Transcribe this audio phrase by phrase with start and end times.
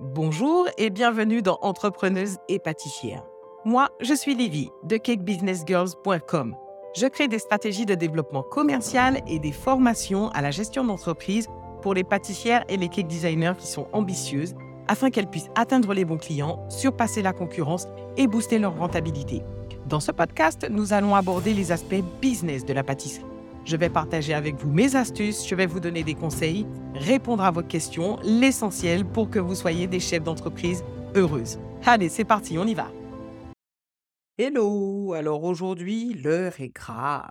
[0.00, 3.24] Bonjour et bienvenue dans Entrepreneuse et pâtissière.
[3.64, 6.54] Moi, je suis Livy de cakebusinessgirls.com.
[6.94, 11.48] Je crée des stratégies de développement commercial et des formations à la gestion d'entreprise
[11.82, 14.54] pour les pâtissières et les cake designers qui sont ambitieuses
[14.86, 19.42] afin qu'elles puissent atteindre les bons clients, surpasser la concurrence et booster leur rentabilité.
[19.86, 23.26] Dans ce podcast, nous allons aborder les aspects business de la pâtisserie
[23.68, 27.50] je vais partager avec vous mes astuces, je vais vous donner des conseils, répondre à
[27.50, 30.82] vos questions, l'essentiel pour que vous soyez des chefs d'entreprise
[31.14, 31.58] heureuses.
[31.84, 32.90] Allez, c'est parti, on y va.
[34.38, 37.30] Hello, alors aujourd'hui, l'heure est grave.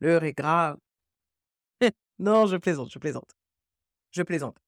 [0.00, 0.76] L'heure est grave.
[2.18, 3.30] non, je plaisante, je plaisante.
[4.10, 4.58] Je plaisante.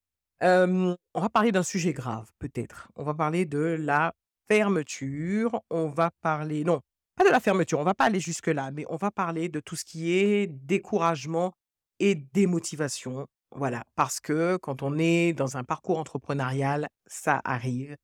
[0.41, 2.89] on va parler d'un sujet grave, peut-être.
[2.97, 4.15] On va parler de la
[4.49, 5.61] fermeture.
[5.69, 6.81] On va parler, non,
[7.15, 9.77] pas de la fermeture, on va pas aller jusque-là, mais on va parler de tout
[9.77, 11.53] ce qui est découragement
[11.99, 13.29] et démotivation.
[13.55, 17.97] Voilà, parce que quand on est dans un parcours entrepreneurial, ça arrive.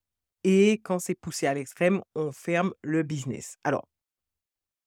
[0.45, 3.56] Et quand c'est poussé à l'extrême, on ferme le business.
[3.64, 3.89] Alors,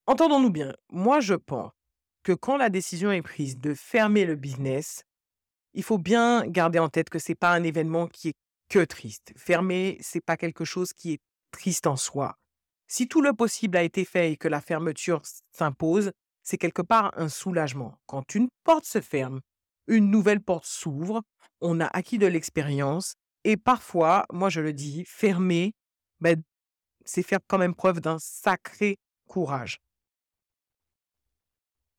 [0.06, 1.72] entendons-nous bien, moi je pense
[2.24, 5.04] que quand la décision est prise de fermer le business,
[5.74, 8.36] il faut bien garder en tête que ce n'est pas un événement qui est
[8.70, 9.34] que triste.
[9.36, 12.38] Fermer, c'est pas quelque chose qui est triste en soi.
[12.94, 15.22] Si tout le possible a été fait et que la fermeture
[15.54, 16.12] s'impose,
[16.44, 17.98] c'est quelque part un soulagement.
[18.06, 19.40] Quand une porte se ferme,
[19.88, 21.24] une nouvelle porte s'ouvre,
[21.62, 23.14] on a acquis de l'expérience
[23.46, 25.72] et parfois, moi je le dis, fermer,
[26.20, 26.44] ben,
[27.06, 29.78] c'est faire quand même preuve d'un sacré courage.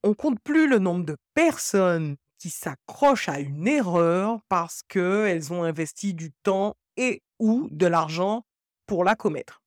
[0.02, 5.62] On compte plus le nombre de personnes qui s'accrochent à une erreur parce qu'elles ont
[5.62, 8.44] investi du temps et ou de l'argent
[8.84, 9.61] pour la commettre.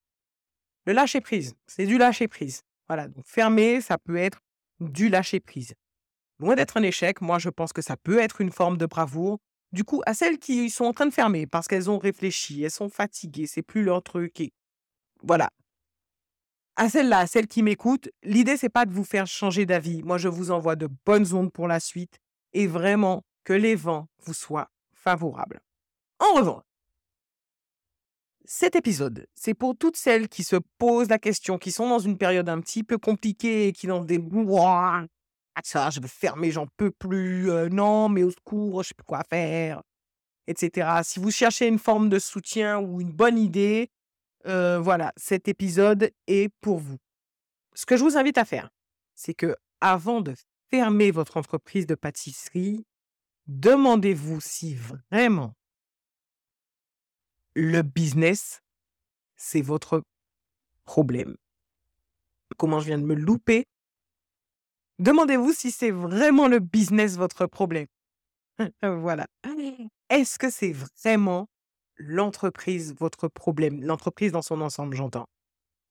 [0.86, 2.62] Le lâcher prise, c'est du lâcher prise.
[2.88, 4.40] Voilà, donc fermer, ça peut être
[4.80, 5.74] du lâcher prise.
[6.40, 9.40] Loin d'être un échec, moi je pense que ça peut être une forme de bravoure.
[9.72, 12.72] Du coup, à celles qui sont en train de fermer parce qu'elles ont réfléchi, elles
[12.72, 14.54] sont fatiguées, c'est plus leur truc et
[15.24, 15.50] voilà.
[16.76, 20.04] À celles-là, celles qui m'écoutent, l'idée c'est pas de vous faire changer d'avis.
[20.04, 22.20] Moi, je vous envoie de bonnes ondes pour la suite
[22.54, 25.62] et vraiment que les vents vous soient favorables.
[26.20, 26.64] En revanche,
[28.48, 32.18] cet épisode, c'est pour toutes celles qui se posent la question, qui sont dans une
[32.18, 34.20] période un petit peu compliquée, qui dans des
[35.58, 38.94] ah, ça, je veux fermer, j'en peux plus, euh, non, mais au secours, je sais
[38.94, 39.82] plus quoi faire,
[40.48, 41.02] etc.
[41.04, 43.90] Si vous cherchez une forme de soutien ou une bonne idée,
[44.48, 46.98] euh, voilà, cet épisode est pour vous.
[47.74, 48.70] Ce que je vous invite à faire,
[49.16, 50.34] c'est que avant de
[50.70, 52.86] fermer votre entreprise de pâtisserie,
[53.48, 55.56] demandez-vous si vraiment
[57.56, 58.62] le business,
[59.38, 60.04] c'est votre
[60.84, 61.36] problème.
[62.58, 63.66] Comment je viens de me louper?
[65.00, 67.88] Demandez-vous si c'est vraiment le business votre problème.
[68.82, 69.28] voilà.
[70.10, 71.48] Est-ce que c'est vraiment
[71.98, 73.84] l'entreprise votre problème?
[73.84, 75.28] L'entreprise dans son ensemble, j'entends.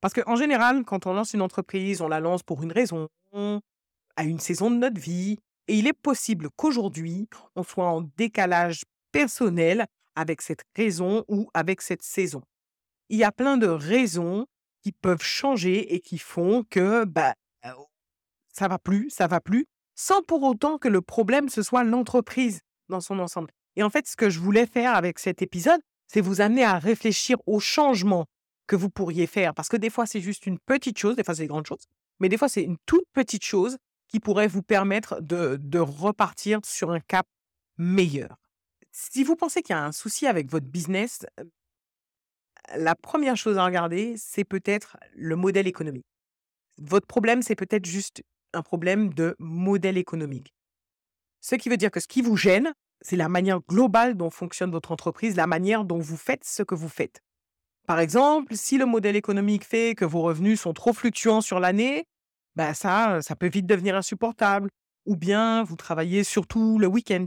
[0.00, 4.24] Parce qu'en général, quand on lance une entreprise, on la lance pour une raison, à
[4.24, 5.38] une saison de notre vie.
[5.66, 7.26] Et il est possible qu'aujourd'hui,
[7.56, 9.86] on soit en décalage personnel
[10.16, 12.42] avec cette raison ou avec cette saison.
[13.08, 14.46] Il y a plein de raisons
[14.82, 17.34] qui peuvent changer et qui font que bah,
[18.52, 22.60] ça va plus, ça va plus, sans pour autant que le problème ce soit l'entreprise
[22.88, 23.50] dans son ensemble.
[23.76, 26.78] Et en fait, ce que je voulais faire avec cet épisode, c'est vous amener à
[26.78, 28.26] réfléchir aux changements
[28.66, 29.54] que vous pourriez faire.
[29.54, 31.86] Parce que des fois, c'est juste une petite chose, des fois, c'est des grandes choses,
[32.20, 33.76] mais des fois, c'est une toute petite chose
[34.08, 37.26] qui pourrait vous permettre de repartir sur un cap
[37.78, 38.43] meilleur.
[38.96, 41.26] Si vous pensez qu'il y a un souci avec votre business,
[42.76, 46.06] la première chose à regarder, c'est peut-être le modèle économique.
[46.78, 48.22] Votre problème, c'est peut-être juste
[48.52, 50.54] un problème de modèle économique.
[51.40, 54.70] Ce qui veut dire que ce qui vous gêne, c'est la manière globale dont fonctionne
[54.70, 57.20] votre entreprise, la manière dont vous faites ce que vous faites.
[57.88, 62.04] Par exemple, si le modèle économique fait que vos revenus sont trop fluctuants sur l'année,
[62.54, 64.70] bah ça, ça peut vite devenir insupportable.
[65.04, 67.26] Ou bien vous travaillez surtout le week-end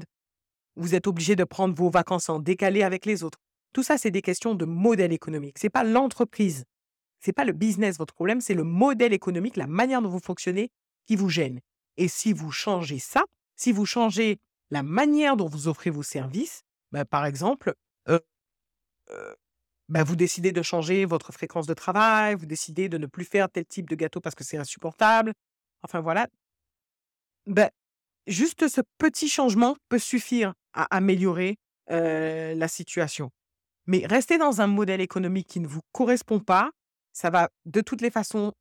[0.78, 3.40] vous êtes obligé de prendre vos vacances en décalé avec les autres.
[3.74, 5.60] Tout ça, c'est des questions de modèle économique.
[5.60, 6.66] Ce n'est pas l'entreprise,
[7.19, 10.19] ce n'est pas le business votre problème, c'est le modèle économique, la manière dont vous
[10.19, 10.72] fonctionnez
[11.06, 11.60] qui vous gêne.
[11.98, 13.24] Et si vous changez ça,
[13.56, 17.74] si vous changez la manière dont vous offrez vos services, bah, par exemple,
[18.07, 18.19] euh,
[19.10, 19.34] euh,
[19.90, 23.50] bah, vous décidez de changer votre fréquence de travail, vous décidez de ne plus faire
[23.50, 25.34] tel type de gâteau parce que c'est insupportable.
[25.81, 26.28] Enfin voilà.
[27.46, 27.69] Ben,
[28.28, 30.54] juste ce petit changement peut suffire
[30.85, 31.57] améliorer
[31.88, 33.31] la situation.
[33.85, 36.71] Mais rester dans un modèle économique qui ne vous correspond pas,
[37.13, 38.51] ça va de toutes les façons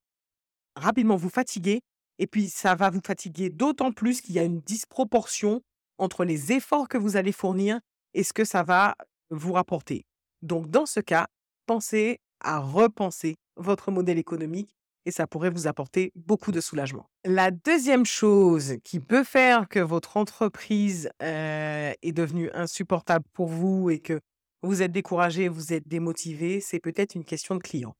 [0.76, 1.80] rapidement vous fatiguer.
[2.18, 5.62] Et puis, ça va vous fatiguer d'autant plus qu'il y a une disproportion
[5.98, 7.80] entre les efforts que vous allez fournir
[8.14, 8.94] et ce que ça va
[9.30, 10.06] vous rapporter.
[10.42, 11.26] Donc, dans ce cas,
[11.66, 14.74] pensez à repenser votre modèle économique
[15.06, 17.08] et ça pourrait vous apporter beaucoup de soulagement.
[17.25, 23.88] La deuxième chose qui peut faire que votre entreprise euh, est devenue insupportable pour vous
[23.88, 24.20] et que
[24.62, 27.94] vous êtes découragé, vous êtes démotivé, c'est peut-être une question de client.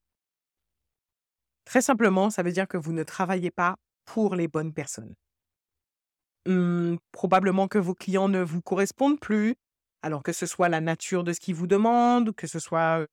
[1.63, 5.15] Très simplement, ça veut dire que vous ne travaillez pas pour les bonnes personnes.
[6.45, 9.55] Mmh, probablement que vos clients ne vous correspondent plus,
[10.01, 13.05] alors que ce soit la nature de ce qu'ils vous demandent, que ce soit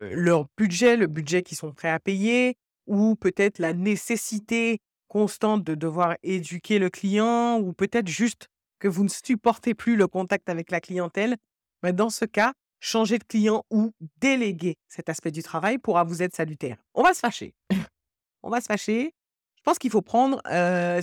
[0.00, 2.56] leur budget, le budget qu'ils sont prêts à payer,
[2.86, 8.48] ou peut-être la nécessité constante de devoir éduquer le client, ou peut-être juste
[8.78, 11.36] que vous ne supportez plus le contact avec la clientèle,
[11.82, 16.22] mais dans ce cas, changer de client ou déléguer cet aspect du travail pourra vous
[16.22, 16.78] être salutaire.
[16.94, 17.54] On va se fâcher.
[18.42, 19.14] On va se fâcher.
[19.56, 20.42] Je pense qu'il faut prendre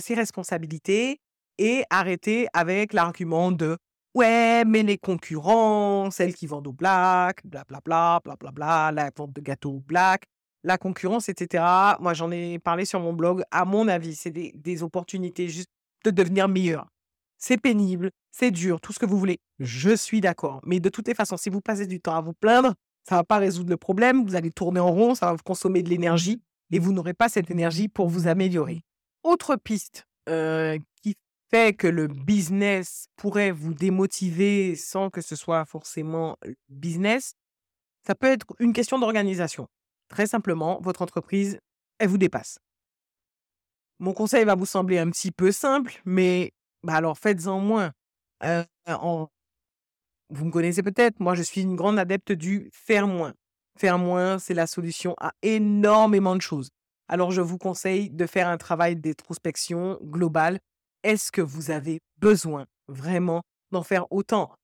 [0.00, 1.20] ses responsabilités
[1.56, 3.78] et arrêter avec l'argument de
[4.14, 9.76] ouais, mais les concurrents, celles qui vendent au black, blablabla, blablabla, la vente de gâteaux
[9.76, 10.24] au black,
[10.62, 11.64] la concurrence, etc.
[12.00, 13.42] Moi, j'en ai parlé sur mon blog.
[13.50, 15.70] À mon avis, c'est des, opportunités juste
[16.04, 16.88] de devenir meilleur.
[17.38, 19.38] C'est pénible, c'est dur, tout ce que vous voulez.
[19.58, 20.60] Je suis d'accord.
[20.64, 22.74] Mais de toutes les façons, si vous passez du temps à vous plaindre,
[23.08, 24.24] ça ne va pas résoudre le problème.
[24.24, 27.28] Vous allez tourner en rond, ça va vous consommer de l'énergie et vous n'aurez pas
[27.28, 28.82] cette énergie pour vous améliorer.
[29.22, 30.06] Autre piste
[31.02, 31.16] qui
[31.50, 36.36] fait que le business pourrait vous démotiver sans que ce soit forcément
[36.68, 37.34] business,
[38.06, 39.66] ça peut être une question d'organisation.
[40.10, 41.58] Très simplement, votre entreprise,
[41.98, 42.58] elle vous dépasse.
[44.00, 46.52] Mon conseil va vous sembler un petit peu simple, mais
[46.82, 47.92] bah alors faites-en moins.
[50.30, 53.34] vous me connaissez peut-être, moi je suis une grande adepte du faire moins.
[53.78, 56.70] Faire moins, c'est la solution à énormément de choses.
[57.08, 60.58] Alors je vous conseille de faire un travail d'introspection globale.
[61.02, 64.54] Est-ce que vous avez besoin vraiment d'en faire autant?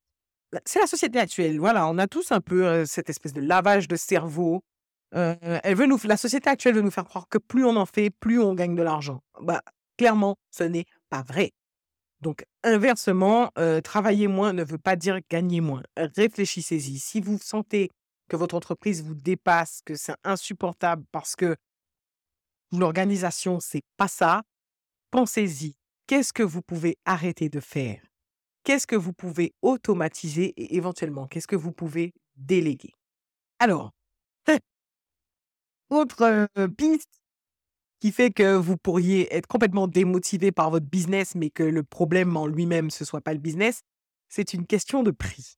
[0.64, 1.58] C'est la société actuelle.
[1.60, 4.62] Voilà, on a tous un peu cette espèce de lavage de cerveau
[5.12, 8.10] elle veut nous, la société actuelle veut nous faire croire que plus on en fait,
[8.10, 9.22] plus on gagne de l'argent.
[9.40, 9.62] Bah,
[9.96, 11.52] clairement, ce n'est pas vrai.
[12.20, 13.50] Donc, inversement,
[13.84, 15.82] travailler moins ne veut pas dire gagner moins.
[15.96, 16.98] Réfléchissez-y.
[16.98, 17.90] Si vous sentez
[18.28, 21.56] que votre entreprise vous dépasse, que c'est insupportable parce que
[22.72, 24.42] l'organisation, c'est pas ça,
[25.10, 25.76] pensez-y.
[26.06, 28.00] Qu'est-ce que vous pouvez arrêter de faire?
[28.64, 32.92] Qu'est-ce que vous pouvez automatiser et éventuellement, qu'est-ce que vous pouvez déléguer?
[33.60, 33.92] Alors,
[35.90, 37.22] autre piste
[38.00, 42.36] qui fait que vous pourriez être complètement démotivé par votre business, mais que le problème
[42.36, 43.80] en lui-même, ce soit pas le business,
[44.28, 45.56] c'est une question de prix.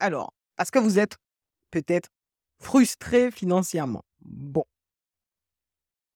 [0.00, 1.16] Alors, parce que vous êtes
[1.70, 2.08] peut-être
[2.60, 4.04] frustré financièrement.
[4.20, 4.64] Bon.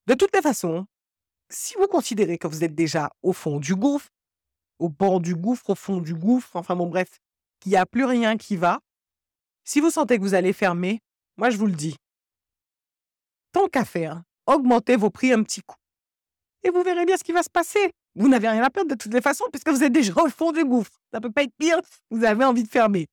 [0.07, 0.87] De toutes les façons,
[1.51, 4.09] si vous considérez que vous êtes déjà au fond du gouffre,
[4.79, 7.21] au bord du gouffre, au fond du gouffre, enfin bon bref,
[7.61, 8.81] qu'il n'y a plus rien qui va,
[9.65, 11.01] si vous sentez que vous allez fermer,
[11.37, 11.97] moi je vous le dis,
[13.53, 15.77] tant qu'à faire, augmentez vos prix un petit coup.
[16.65, 17.93] Et vous verrez bien ce qui va se passer.
[18.15, 20.53] Vous n'avez rien à perdre de toutes les façons, puisque vous êtes déjà au fond
[20.53, 20.93] du gouffre.
[21.13, 21.81] Ça ne peut pas être pire.
[22.11, 23.09] Vous avez envie de fermer.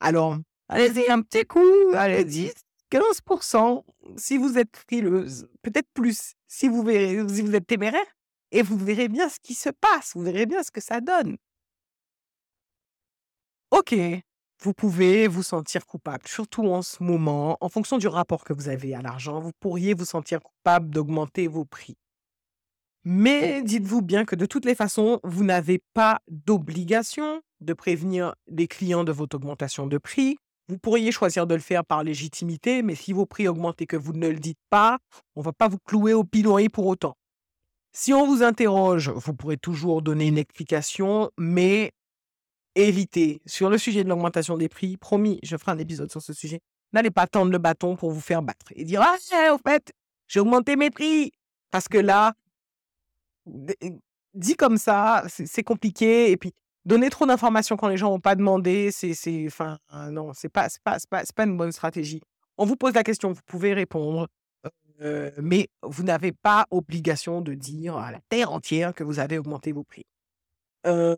[0.00, 0.36] Alors,
[0.68, 1.60] allez-y un petit coup,
[1.94, 2.52] allez-y,
[2.90, 3.84] 15%.
[4.16, 8.06] Si vous êtes frileuse, peut-être plus, si vous, verrez, si vous êtes téméraire,
[8.50, 11.36] et vous verrez bien ce qui se passe, vous verrez bien ce que ça donne.
[13.70, 13.94] Ok,
[14.60, 18.68] vous pouvez vous sentir coupable, surtout en ce moment, en fonction du rapport que vous
[18.68, 21.96] avez à l'argent, vous pourriez vous sentir coupable d'augmenter vos prix.
[23.04, 28.66] Mais dites-vous bien que de toutes les façons, vous n'avez pas d'obligation de prévenir les
[28.66, 30.36] clients de votre augmentation de prix.
[30.68, 33.96] Vous pourriez choisir de le faire par légitimité, mais si vos prix augmentent et que
[33.96, 34.98] vous ne le dites pas,
[35.36, 37.16] on ne va pas vous clouer au pilori pour autant.
[37.92, 41.92] Si on vous interroge, vous pourrez toujours donner une explication, mais
[42.86, 46.32] évitez, sur le sujet de l'augmentation des prix, promis, je ferai un épisode sur ce
[46.32, 46.60] sujet,
[46.92, 49.92] n'allez pas tendre le bâton pour vous faire battre et dire Ah, au fait,
[50.26, 51.32] j'ai augmenté mes prix.
[51.70, 52.32] Parce que là,
[54.34, 56.30] dit comme ça, c'est compliqué.
[56.30, 56.52] Et puis,
[56.84, 59.78] donner trop d'informations quand les gens n'ont pas demandé, c'est, enfin,
[60.10, 62.22] non, c'est pas, pas, pas, pas, une bonne stratégie.
[62.56, 64.28] On vous pose la question, vous pouvez répondre,
[65.00, 69.38] euh, mais vous n'avez pas obligation de dire à la terre entière que vous avez
[69.38, 70.06] augmenté vos prix.
[70.86, 71.16] Euh,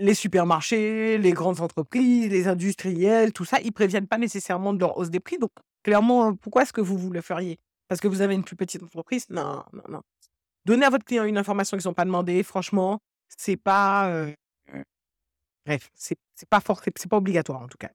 [0.00, 4.96] les supermarchés, les grandes entreprises, les industriels, tout ça, ils préviennent pas nécessairement de leur
[4.96, 5.38] hausse des prix.
[5.38, 5.52] Donc,
[5.82, 7.58] clairement, pourquoi est-ce que vous vous le feriez?
[7.86, 9.26] Parce que vous avez une plus petite entreprise?
[9.28, 10.02] Non, non, non.
[10.64, 14.08] Donnez à votre client une information qu'ils n'ont pas demandé, franchement, c'est pas.
[14.08, 14.32] Euh,
[15.66, 16.16] bref, c'est
[16.48, 16.60] pas
[16.96, 17.90] c'est pas obligatoire en tout cas.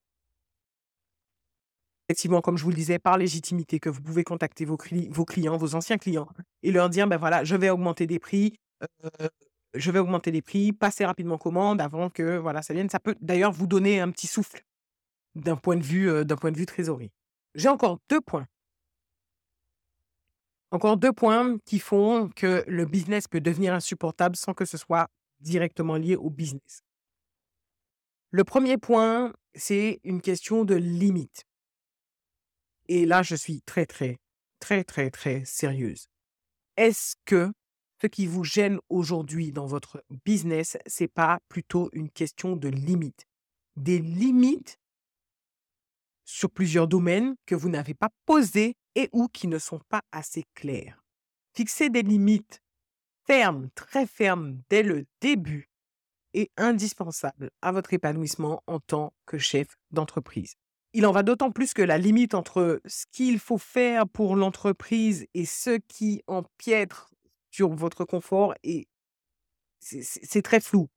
[2.07, 4.77] Effectivement, comme je vous le disais, par légitimité, que vous pouvez contacter vos,
[5.09, 6.27] vos clients, vos anciens clients,
[6.61, 9.27] et leur dire, ben voilà, je vais augmenter des prix, euh,
[9.75, 12.89] je vais augmenter les prix, passer rapidement commande avant que voilà, ça vienne.
[12.89, 14.63] Ça peut d'ailleurs vous donner un petit souffle.
[15.35, 17.11] d'un point de vue, d'un point de vue trésorerie.
[17.55, 18.47] J'ai encore deux points.
[20.71, 25.09] Encore deux points qui font que le business peut devenir insupportable sans que ce soit
[25.39, 26.83] directement lié au business.
[28.31, 31.45] Le premier point, c'est une question de limite.
[32.87, 34.17] Et là, je suis très, très,
[34.59, 36.07] très, très, très sérieuse.
[36.75, 37.51] Est-ce que
[38.01, 43.25] ce qui vous gêne aujourd'hui dans votre business, c'est pas plutôt une question de limite
[43.75, 44.79] Des limites
[46.25, 50.43] sur plusieurs domaines que vous n'avez pas posées et ou qui ne sont pas assez
[50.55, 51.03] claires.
[51.53, 52.61] Fixer des limites
[53.25, 55.69] fermes, très fermes dès le début
[56.33, 60.55] est indispensable à votre épanouissement en tant que chef d'entreprise.
[60.93, 65.27] Il en va d'autant plus que la limite entre ce qu'il faut faire pour l'entreprise
[65.33, 67.09] et ce qui empiètre
[67.55, 68.87] sur votre confort est
[69.79, 70.87] c'est très flou.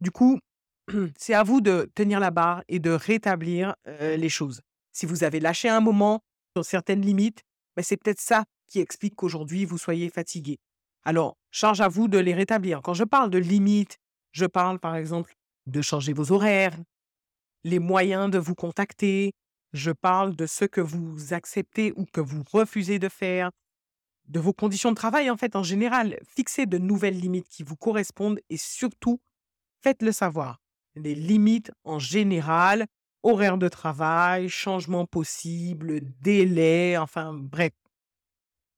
[0.00, 0.38] Du coup,
[1.18, 4.60] c'est à vous de tenir la barre et de rétablir les choses.
[4.92, 6.20] Si vous avez lâché un moment
[6.56, 7.42] sur certaines limites,
[7.76, 10.58] ben, c'est peut-être ça qui explique qu'aujourd'hui vous soyez fatigué.
[11.04, 12.80] Alors, charge à vous de les rétablir.
[12.82, 13.98] Quand je parle de limites,
[14.32, 15.34] je parle par exemple
[15.66, 16.78] de changer vos horaires,
[17.64, 19.32] les moyens de vous contacter,
[19.72, 23.50] je parle de ce que vous acceptez ou que vous refusez de faire,
[24.26, 26.18] de vos conditions de travail en fait en général.
[26.26, 29.20] Fixez de nouvelles limites qui vous correspondent et surtout,
[29.82, 30.60] faites-le savoir
[30.96, 32.86] les limites en général,
[33.22, 37.72] horaire de travail, changement possible, délai, enfin bref.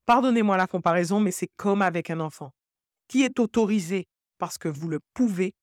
[0.05, 2.53] Pardonnez-moi la comparaison, mais c'est comme avec un enfant
[3.07, 5.53] qui est autorisé parce que vous le pouvez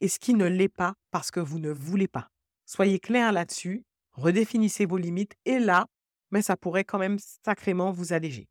[0.00, 2.28] et ce qui ne l'est pas parce que vous ne voulez pas.
[2.66, 5.86] Soyez clair là-dessus, redéfinissez vos limites et là,
[6.30, 8.48] mais ça pourrait quand même sacrément vous alléger.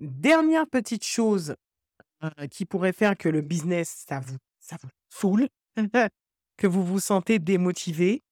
[0.00, 1.56] Dernière petite chose
[2.24, 4.88] euh, qui pourrait faire que le business, ça vous, ça vous
[6.56, 8.22] que vous vous sentez démotivé,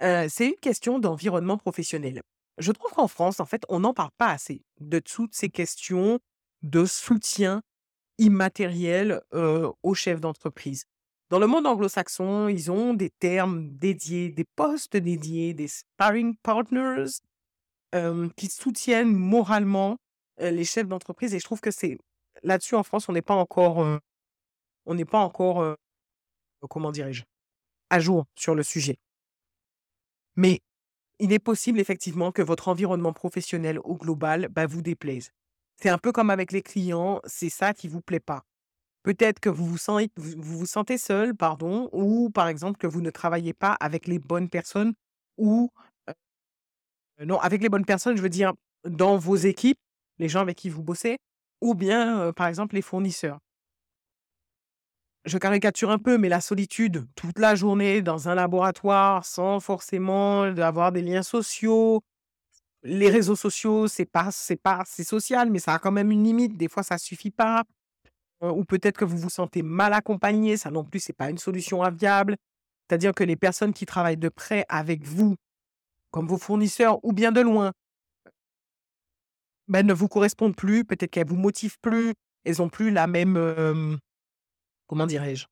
[0.00, 2.22] c'est une question d'environnement professionnel.
[2.56, 6.18] Je trouve qu'en France, en fait, on n'en parle pas assez de toutes ces questions
[6.62, 7.62] de soutien
[8.18, 10.84] immatériel aux chefs d'entreprise.
[11.28, 17.20] Dans le monde anglo-saxon, ils ont des termes dédiés, des postes dédiés, des sparring partners
[18.36, 19.98] qui soutiennent moralement
[20.40, 21.34] les chefs d'entreprise.
[21.34, 21.98] Et je trouve que c'est
[22.42, 24.00] là-dessus en France, on n'est pas encore,
[24.86, 25.76] on n'est pas encore
[26.68, 27.24] comment dirais-je,
[27.90, 28.98] à jour sur le sujet.
[30.36, 30.60] Mais
[31.18, 35.30] il est possible effectivement que votre environnement professionnel au global bah, vous déplaise.
[35.76, 38.44] C'est un peu comme avec les clients, c'est ça qui vous plaît pas.
[39.02, 43.00] Peut-être que vous vous, sentez, vous vous sentez seul, pardon, ou par exemple que vous
[43.00, 44.92] ne travaillez pas avec les bonnes personnes,
[45.38, 45.70] ou
[47.24, 48.52] non, avec les bonnes personnes, je veux dire
[48.84, 49.78] dans vos équipes,
[50.20, 51.16] les gens avec qui vous bossez,
[51.60, 53.38] ou bien par exemple les fournisseurs?
[55.24, 60.42] Je caricature un peu, mais la solitude toute la journée dans un laboratoire sans forcément
[60.42, 62.00] avoir des liens sociaux.
[62.82, 66.24] Les réseaux sociaux, c'est pas, c'est pas, c'est social, mais ça a quand même une
[66.24, 66.56] limite.
[66.56, 67.64] Des fois, ça suffit pas.
[68.42, 70.56] Ou peut-être que vous vous sentez mal accompagné.
[70.56, 72.36] Ça non plus, c'est pas une solution viable.
[72.88, 75.36] C'est-à-dire que les personnes qui travaillent de près avec vous,
[76.10, 77.72] comme vos fournisseurs ou bien de loin,
[79.70, 80.84] ben, ne vous correspondent plus.
[80.84, 82.12] Peut-être qu'elles vous motivent plus.
[82.44, 83.98] Elles ont plus la même,
[84.86, 85.46] comment dirais-je?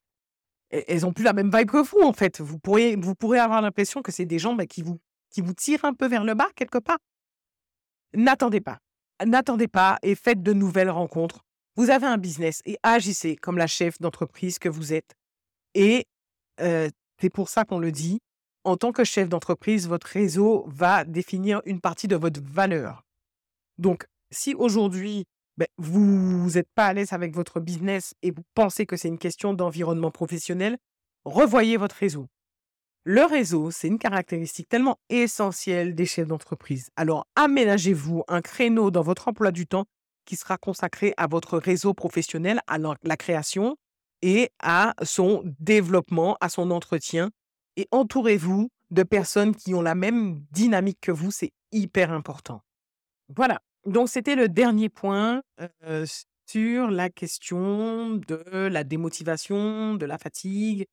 [0.71, 2.41] Elles ont plus la même vibe que vous, en fait.
[2.41, 4.99] Vous pourriez, vous pourrez avoir l'impression que c'est des gens bah, qui, vous,
[5.31, 6.99] qui vous tirent un peu vers le bas, quelque part.
[8.15, 8.79] N'attendez pas.
[9.25, 11.41] N'attendez pas et faites de nouvelles rencontres.
[11.77, 15.15] Vous avez un business et agissez comme la chef d'entreprise que vous êtes.
[15.75, 16.07] Et
[16.59, 18.19] c'est pour ça qu'on le dit.
[18.65, 23.05] En tant que chef d'entreprise, votre réseau va définir une partie de votre valeur.
[23.79, 25.25] Donc, si aujourd'hui,
[25.57, 29.19] ben, vous n'êtes pas à l'aise avec votre business et vous pensez que c'est une
[29.19, 30.79] question d'environnement professionnel,
[31.25, 32.27] revoyez votre réseau.
[33.05, 36.91] Le réseau, c'est une caractéristique tellement essentielle des chefs d'entreprise.
[36.97, 39.87] Alors, aménagez-vous un créneau dans votre emploi du temps
[40.27, 43.77] qui sera consacré à votre réseau professionnel, à la création
[44.21, 47.31] et à son développement, à son entretien.
[47.77, 52.61] Et entourez-vous de personnes qui ont la même dynamique que vous, c'est hyper important.
[53.35, 53.61] Voilà.
[53.89, 55.41] Donc, c'était le dernier point
[56.47, 60.85] sur la question de la démotivation, de la fatigue.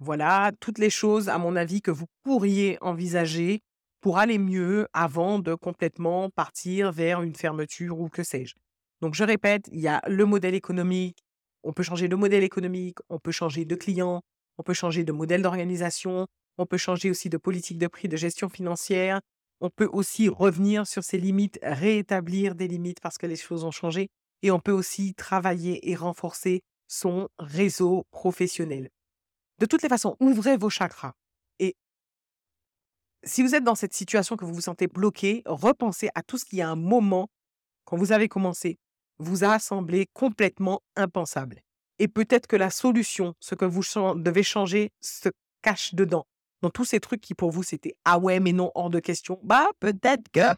[0.00, 3.60] Voilà, toutes les choses, à mon avis, que vous pourriez envisager
[4.00, 8.54] pour aller mieux avant de complètement partir vers une fermeture ou que sais-je.
[9.00, 11.18] Donc, je répète, il y a le modèle économique.
[11.62, 14.22] On peut changer de modèle économique, on peut changer de client,
[14.58, 16.26] on peut changer de modèle d'organisation,
[16.58, 19.20] on peut changer aussi de politique de prix, de gestion financière,
[19.60, 23.70] on peut aussi revenir sur ses limites, réétablir des limites parce que les choses ont
[23.70, 24.08] changé.
[24.42, 28.88] Et on peut aussi travailler et renforcer son réseau professionnel.
[29.58, 31.12] De toutes les façons, ouvrez vos chakras
[31.58, 31.76] et
[33.22, 36.46] si vous êtes dans cette situation que vous vous sentez bloqué, repensez à tout ce
[36.46, 37.28] qui, à un moment,
[37.84, 38.78] quand vous avez commencé,
[39.18, 41.60] vous a semblé complètement impensable.
[41.98, 43.82] Et peut-être que la solution, ce que vous
[44.16, 45.28] devez changer, se
[45.60, 46.26] cache dedans.
[46.62, 49.40] Dans tous ces trucs qui pour vous c'était ah ouais mais non hors de question.
[49.42, 50.54] Bah peut-être que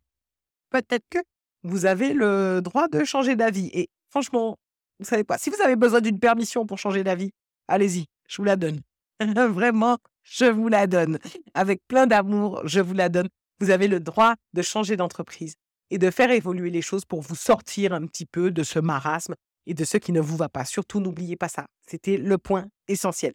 [0.71, 1.19] peut-être que
[1.63, 3.71] vous avez le droit de changer d'avis.
[3.73, 4.59] Et franchement,
[4.99, 5.39] vous savez pas.
[5.39, 7.31] Si vous avez besoin d'une permission pour changer d'avis,
[7.69, 8.81] allez-y, je vous la donne.
[9.21, 11.19] Vraiment, je vous la donne.
[11.55, 13.29] Avec plein d'amour, je vous la donne.
[13.61, 15.55] Vous avez le droit de changer d'entreprise
[15.91, 19.35] et de faire évoluer les choses pour vous sortir un petit peu de ce marasme
[19.67, 20.65] et de ce qui ne vous va pas.
[20.65, 21.67] Surtout, n'oubliez pas ça.
[21.87, 23.35] C'était le point essentiel.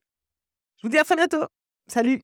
[0.78, 1.46] Je vous dis à très bientôt.
[1.88, 2.22] Salut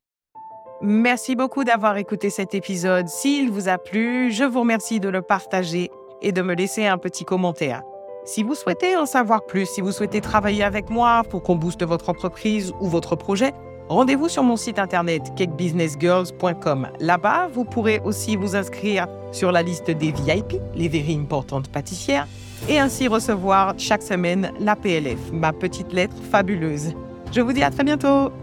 [0.86, 3.08] Merci beaucoup d'avoir écouté cet épisode.
[3.08, 5.90] S'il vous a plu, je vous remercie de le partager
[6.22, 7.84] et de me laisser un petit commentaire.
[8.26, 11.86] Si vous souhaitez en savoir plus, si vous souhaitez travailler avec moi pour qu'on booste
[11.86, 13.54] votre entreprise ou votre projet,
[13.88, 16.90] rendez-vous sur mon site internet cakebusinessgirls.com.
[17.00, 22.28] Là-bas, vous pourrez aussi vous inscrire sur la liste des VIP, les very importantes pâtissières,
[22.68, 26.94] et ainsi recevoir chaque semaine la PLF, ma petite lettre fabuleuse.
[27.32, 28.34] Je vous dis à très bientôt